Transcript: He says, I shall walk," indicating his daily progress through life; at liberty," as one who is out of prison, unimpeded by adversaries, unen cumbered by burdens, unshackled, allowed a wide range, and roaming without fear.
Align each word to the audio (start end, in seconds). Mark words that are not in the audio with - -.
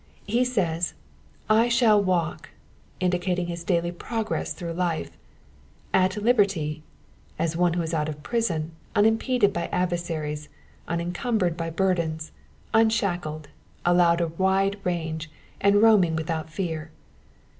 He 0.25 0.43
says, 0.43 0.95
I 1.47 1.67
shall 1.69 2.01
walk," 2.03 2.49
indicating 2.99 3.45
his 3.45 3.63
daily 3.63 3.91
progress 3.91 4.51
through 4.51 4.73
life; 4.73 5.11
at 5.93 6.17
liberty," 6.17 6.81
as 7.37 7.55
one 7.55 7.75
who 7.75 7.83
is 7.83 7.93
out 7.93 8.09
of 8.09 8.23
prison, 8.23 8.71
unimpeded 8.95 9.53
by 9.53 9.67
adversaries, 9.67 10.49
unen 10.89 11.13
cumbered 11.13 11.55
by 11.55 11.69
burdens, 11.69 12.31
unshackled, 12.73 13.49
allowed 13.85 14.21
a 14.21 14.29
wide 14.29 14.79
range, 14.83 15.29
and 15.59 15.83
roaming 15.83 16.15
without 16.15 16.49
fear. 16.49 16.89